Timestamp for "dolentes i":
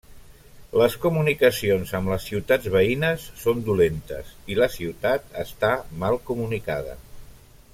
3.67-4.57